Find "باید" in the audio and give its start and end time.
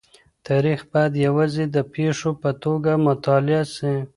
0.91-1.13